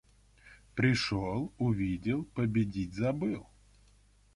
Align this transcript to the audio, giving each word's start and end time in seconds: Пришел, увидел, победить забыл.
Пришел, 0.73 1.53
увидел, 1.59 2.23
победить 2.25 2.95
забыл. 2.95 3.45